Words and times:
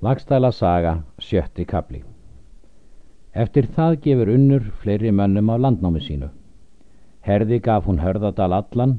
Lagstæla 0.00 0.52
saga, 0.52 0.92
sjötti 1.18 1.64
kapli 1.66 2.04
Eftir 3.34 3.66
það 3.76 3.96
gefur 4.02 4.28
unnur 4.30 4.66
fleiri 4.82 5.10
mönnum 5.10 5.48
af 5.50 5.58
landnámi 5.64 6.02
sínu. 6.04 6.28
Herði 7.26 7.56
gaf 7.58 7.88
hún 7.90 7.98
hörðadal 7.98 8.52
allan 8.54 8.92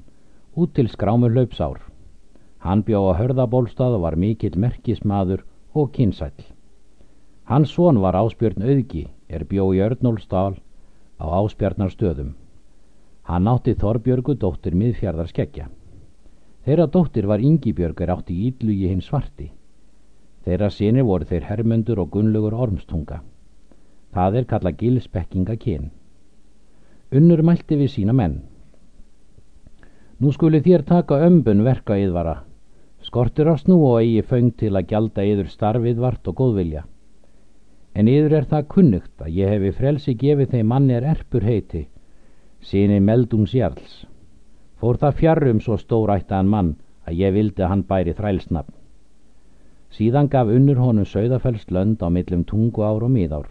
út 0.59 0.73
til 0.75 0.89
skrámur 0.91 1.31
hlaupsár. 1.31 1.77
Hann 2.65 2.83
bjó 2.83 2.99
á 3.07 3.15
hörðabólstað 3.15 3.96
og 3.96 4.04
var 4.04 4.17
mikill 4.20 4.57
merkismadur 4.59 5.46
og 5.73 5.93
kynsæll. 5.96 6.43
Hans 7.47 7.71
son 7.71 8.02
var 8.04 8.18
Áspjörn 8.20 8.59
Auðgi, 8.59 9.05
er 9.29 9.45
bjó 9.47 9.70
í 9.71 9.79
Örnólsdal 9.79 10.59
á 11.16 11.25
Áspjarnar 11.39 11.93
stöðum. 11.95 12.34
Hann 13.23 13.47
átti 13.47 13.71
Þorbjörgu 13.71 14.36
dóttir 14.36 14.75
miðfjardar 14.75 15.31
skeggja. 15.31 15.70
Þeirra 16.68 16.89
dóttir 16.91 17.25
var 17.31 17.39
Ingibjörgur 17.39 18.11
átti 18.18 18.36
ídlu 18.50 18.75
í 18.75 18.91
hinn 18.91 19.02
svarti. 19.02 19.54
Þeirra 20.50 20.71
sinni 20.73 21.04
voru 21.05 21.27
þeir 21.29 21.43
Hermundur 21.45 22.00
og 22.02 22.07
Gunnlaugur 22.09 22.55
Ormstunga. 22.58 23.20
Það 24.17 24.38
er 24.39 24.45
kalla 24.49 24.72
gilspekkinga 24.80 25.55
kyn. 25.62 25.91
Unnur 27.13 27.44
mælti 27.45 27.77
við 27.77 27.91
sína 27.94 28.16
menn. 28.17 28.39
Nú 30.17 30.31
skuli 30.34 30.63
þér 30.66 30.88
taka 30.89 31.20
ömbun 31.27 31.62
verka 31.67 31.99
yðvara. 32.02 32.34
Skortir 33.05 33.45
á 33.45 33.62
snú 33.62 33.77
og 33.91 33.99
eigi 33.99 34.25
föng 34.31 34.49
til 34.58 34.73
að 34.73 34.89
gjalda 34.89 35.27
yður 35.27 35.53
starfið 35.53 36.02
vart 36.02 36.31
og 36.34 36.39
góðvilja. 36.41 36.81
En 37.94 38.09
yður 38.09 38.39
er 38.39 38.50
það 38.50 38.67
kunnugt 38.73 39.22
að 39.22 39.38
ég 39.38 39.53
hefi 39.53 39.75
frelsi 39.77 40.17
gefið 40.17 40.58
þeim 40.58 40.73
manni 40.73 40.97
er 40.97 41.05
erpur 41.13 41.45
heiti, 41.45 41.86
síni 42.66 42.97
meldums 42.97 43.53
jarls. 43.53 44.02
Fór 44.81 44.97
það 44.97 45.22
fjarrum 45.22 45.61
svo 45.61 45.77
stórættaðan 45.77 46.50
mann 46.50 46.75
að 47.05 47.22
ég 47.22 47.38
vildi 47.38 47.61
að 47.61 47.75
hann 47.75 47.86
bæri 47.86 48.17
þrælsnafn. 48.17 48.78
Síðan 49.89 50.29
gaf 50.29 50.48
unnur 50.48 50.77
honum 50.77 51.05
sögðafælst 51.05 51.71
lönd 51.71 52.03
á 52.05 52.07
millum 52.13 52.43
tungu 52.45 52.84
ár 52.85 53.03
og 53.03 53.11
miðár. 53.11 53.47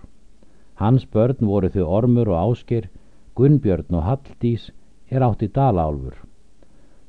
Hans 0.78 1.04
börn 1.04 1.42
voru 1.42 1.68
þau 1.74 1.86
Ormur 1.98 2.28
og 2.30 2.38
Ásker, 2.38 2.88
Gunnbjörn 3.34 3.94
og 3.98 4.04
Halldís 4.06 4.70
er 5.10 5.24
átti 5.26 5.48
Dalálfur. 5.48 6.14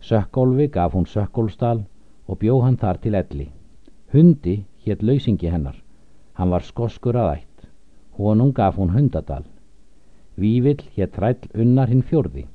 Sökkólfi 0.01 0.67
gaf 0.71 0.93
hún 0.93 1.05
Sökkólsdal 1.05 1.83
og 2.27 2.39
bjó 2.39 2.61
hann 2.61 2.77
þar 2.77 2.97
til 3.03 3.15
elli. 3.15 3.49
Hundi 4.13 4.63
hétt 4.85 5.03
lausingi 5.03 5.49
hennar. 5.49 5.75
Hann 6.33 6.49
var 6.49 6.65
skoskur 6.65 7.17
að 7.19 7.33
ætt. 7.35 7.67
Honum 8.17 8.53
gaf 8.53 8.77
hún 8.77 8.93
Hundadal. 8.95 9.43
Vívill 10.37 10.81
hétt 10.95 11.19
ræll 11.19 11.49
unnar 11.53 11.89
hinn 11.89 12.01
fjörði. 12.03 12.47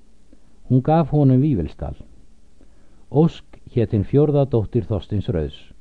Hún 0.68 0.82
gaf 0.82 1.12
honum 1.12 1.42
Vívilsdal. 1.42 1.94
Ósk 3.10 3.44
hétt 3.74 3.92
hinn 3.92 4.08
fjörðadóttir 4.08 4.88
Þorstins 4.88 5.28
Rauðs. 5.28 5.73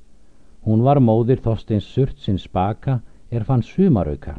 Hún 0.64 0.84
var 0.84 1.02
móðir 1.04 1.42
Þorsteins 1.44 1.88
Surtsins 1.92 2.48
baka 2.48 3.02
er 3.32 3.44
fann 3.44 3.64
sumarauka. 3.68 4.38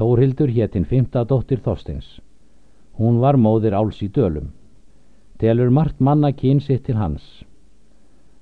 Þórhildur 0.00 0.48
héttinn 0.48 0.86
fymta 0.88 1.26
dóttir 1.28 1.60
Þorsteins. 1.60 2.20
Hún 2.96 3.20
var 3.20 3.36
móðir 3.36 3.76
Áls 3.76 4.00
í 4.00 4.08
dölum. 4.08 4.48
Telur 5.38 5.70
margt 5.70 6.00
manna 6.00 6.32
kyn 6.32 6.60
sitt 6.60 6.86
til 6.86 6.96
hans. 6.96 7.44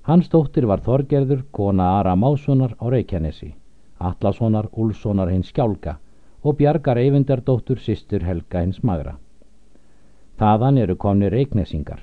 Hans 0.07 0.31
dóttir 0.31 0.65
var 0.65 0.79
Þorgerður, 0.79 1.43
kona 1.51 1.99
Ara 1.99 2.15
Másonar 2.15 2.77
á 2.79 2.87
Reykjanesi, 2.87 3.53
Allasonar, 3.99 4.71
Úlssonar 4.71 5.29
hins 5.31 5.51
skjálka 5.51 5.99
og 6.43 6.55
Bjargar 6.57 6.97
Eyvindardóttur 6.97 7.79
sýstur 7.83 8.23
Helga 8.23 8.63
hins 8.63 8.79
magra. 8.83 9.17
Þaðan 10.39 10.79
eru 10.79 10.95
komni 10.95 11.27
reyknesingar. 11.29 11.99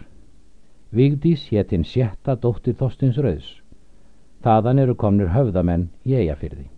Vigdís 0.93 1.49
héttinn 1.49 1.85
sjetta 1.85 2.37
dóttir 2.37 2.77
Þorsteins 2.77 3.17
Rauðs. 3.17 3.55
Þaðan 4.47 4.79
eru 4.79 4.95
komnir 4.95 5.33
höfðamenn 5.35 5.89
í 6.07 6.13
eigafyrði. 6.21 6.69